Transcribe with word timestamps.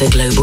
Live 0.00 0.12
Global 0.14 0.39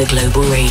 Ibiza 0.00 0.30
Global 0.30 0.50
Radio. 0.50 0.69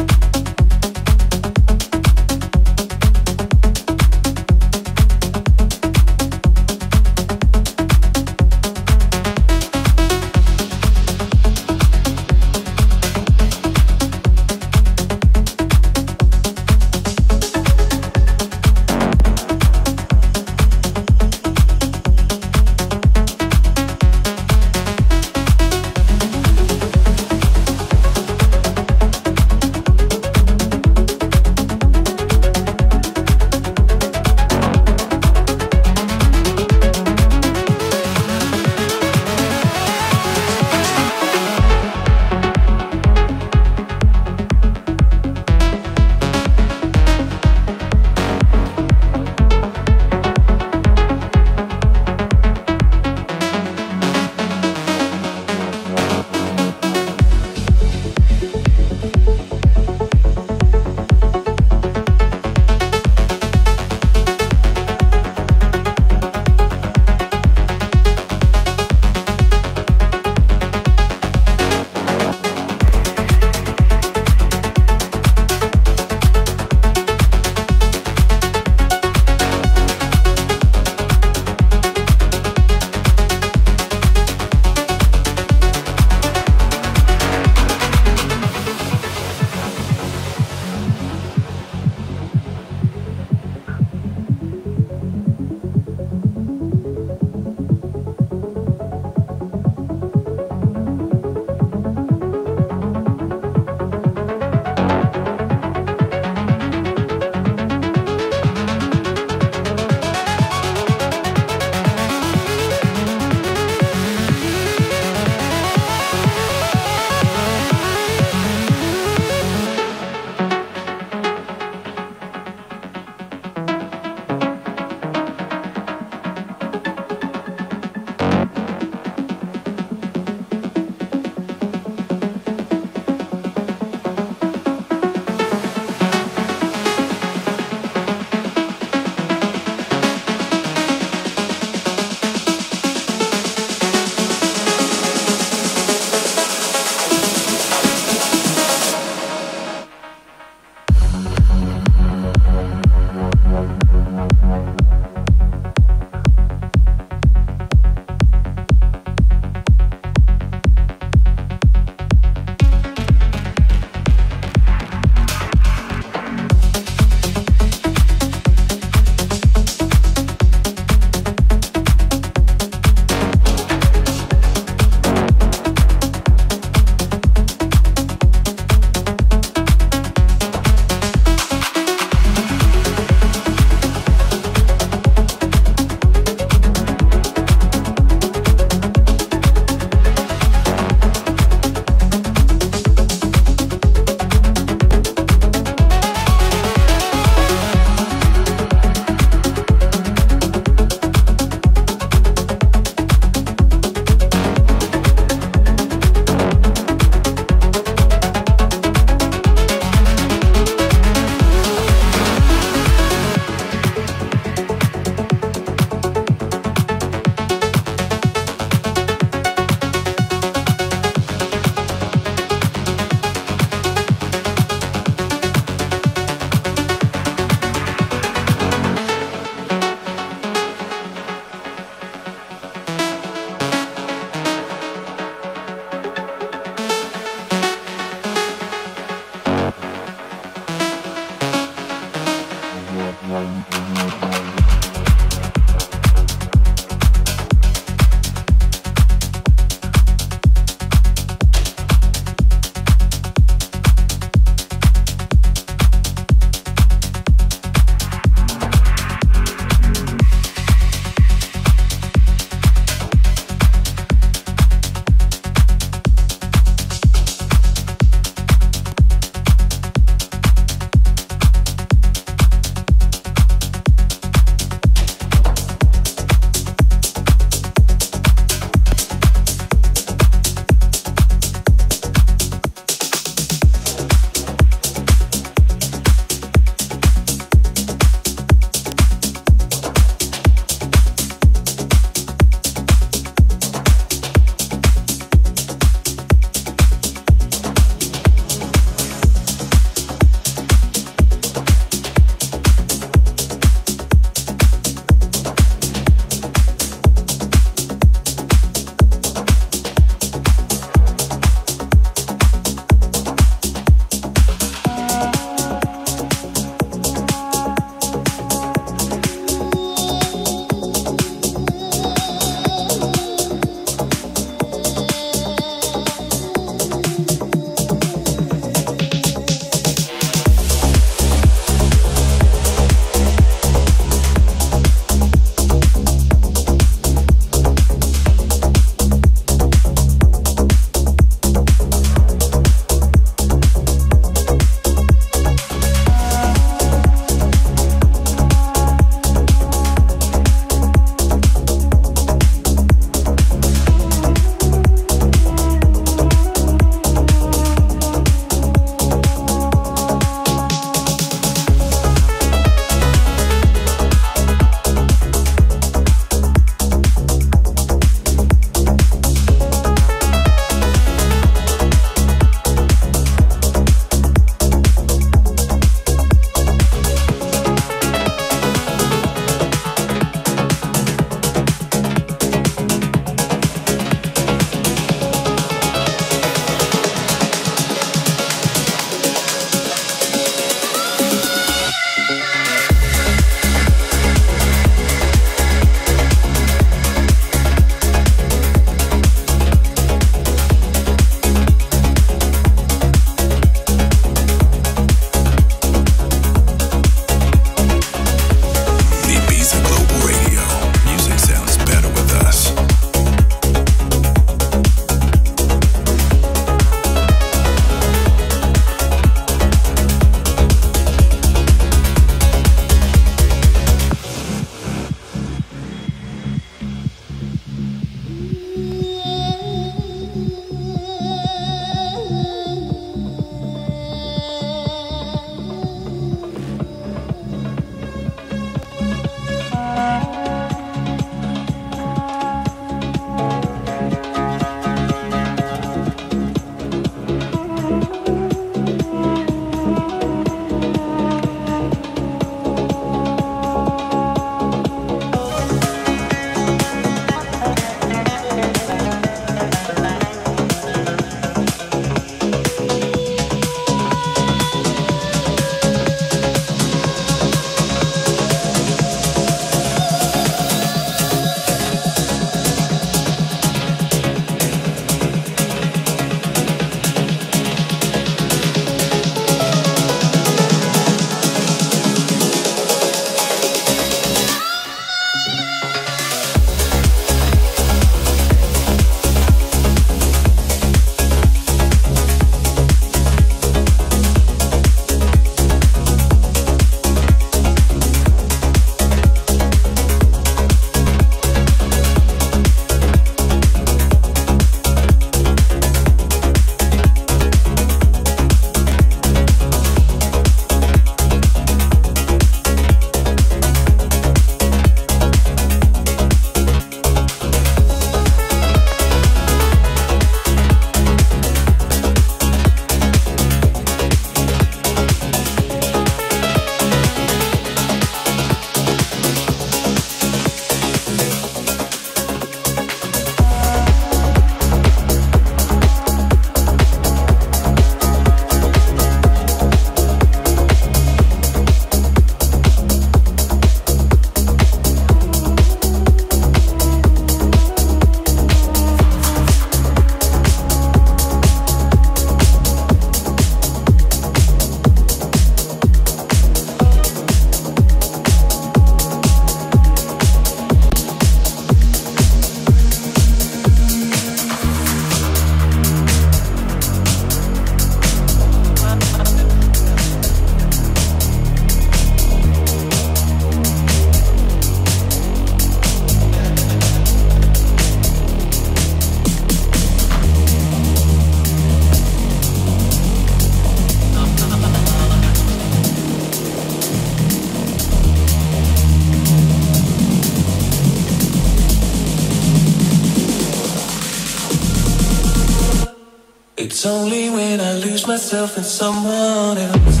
myself 598.31 598.57
in 598.57 598.63
someone 598.63 599.57
else. 599.57 600.00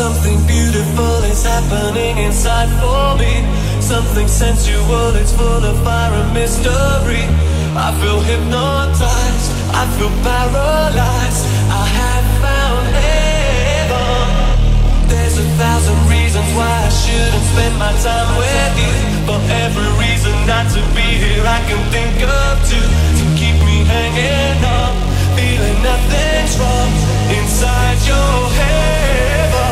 Something 0.00 0.40
beautiful 0.46 1.20
is 1.28 1.44
happening 1.44 2.16
inside 2.16 2.72
for 2.80 3.20
me. 3.20 3.44
Something 3.84 4.28
sensual, 4.28 5.12
it's 5.20 5.30
full 5.36 5.60
of 5.60 5.76
fire 5.84 6.14
and 6.16 6.32
mystery. 6.32 7.28
I 7.76 7.92
feel 8.00 8.18
hypnotized, 8.24 9.48
I 9.76 9.84
feel 10.00 10.08
paralyzed. 10.24 11.44
I 11.68 11.84
have 12.00 12.26
found 12.40 12.84
heaven. 12.96 14.24
There's 15.12 15.36
a 15.36 15.44
thousand 15.60 16.00
reasons 16.08 16.48
why 16.56 16.64
I 16.64 16.88
shouldn't 16.88 17.44
spend 17.52 17.76
my 17.76 17.92
time 18.00 18.30
with 18.40 18.72
you. 18.80 18.96
For 19.28 19.40
every 19.68 19.90
reason 20.00 20.32
not 20.48 20.64
to 20.72 20.80
be 20.96 21.08
here, 21.20 21.44
I 21.44 21.60
can 21.68 21.82
think 21.92 22.16
of 22.24 22.56
two 22.72 22.88
to 23.20 23.24
keep 23.36 23.56
me 23.68 23.84
hanging 23.84 24.64
on. 24.64 24.96
Feeling 25.36 25.78
nothing's 25.84 26.56
wrong 26.56 26.88
inside 27.36 28.00
your 28.08 28.48
head. 28.56 29.69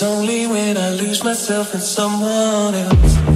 It's 0.00 0.06
only 0.06 0.46
when 0.46 0.78
I 0.78 0.92
lose 0.92 1.22
myself 1.22 1.74
in 1.74 1.80
someone 1.82 2.74
else. 2.74 3.29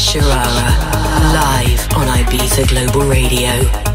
Sharara, 0.00 0.66
live 1.34 1.86
on 1.94 2.08
Ibiza 2.08 2.66
Global 2.66 3.06
Radio. 3.06 3.89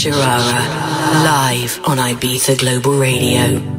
Sharara, 0.00 1.22
live 1.24 1.78
on 1.84 1.98
Ibiza 1.98 2.56
Global 2.56 2.98
Radio. 2.98 3.69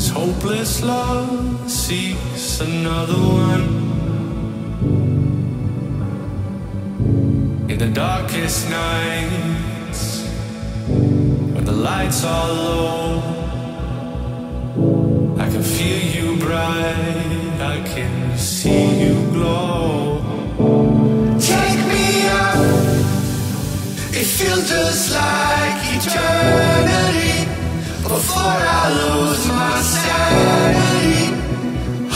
This 0.00 0.08
hopeless 0.08 0.82
love 0.82 1.70
seeks 1.70 2.60
another 2.60 3.20
one. 3.44 3.66
In 7.68 7.76
the 7.76 7.90
darkest 7.90 8.70
nights, 8.70 10.24
when 10.88 11.66
the 11.66 11.72
lights 11.72 12.24
are 12.24 12.48
low, 12.48 13.22
I 15.38 15.50
can 15.50 15.62
feel 15.62 16.00
you 16.16 16.38
bright, 16.38 17.60
I 17.60 17.82
can 17.84 18.38
see 18.38 19.04
you 19.04 19.14
glow. 19.32 20.22
Take 21.38 21.80
me 21.92 22.26
up, 22.40 22.56
it 24.16 24.24
feels 24.24 24.66
just 24.66 25.12
like 25.12 25.76
eternity 25.94 27.09
before 28.20 28.60
I 28.80 28.84
lose 29.00 29.44
my 29.48 29.76
sanity. 29.92 31.20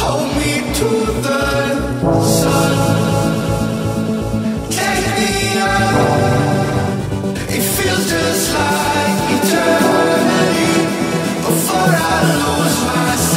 Hold 0.01 0.29
me 0.39 0.53
to 0.79 0.89
the 1.27 1.43
sun. 2.41 2.73
Take 4.79 5.07
me 5.19 5.33
up. 5.73 5.95
It 7.57 7.65
feels 7.75 8.05
just 8.15 8.45
like 8.59 9.17
eternity 9.37 10.73
before 11.47 11.93
I 12.13 12.19
lose 12.43 12.79
my. 12.87 13.34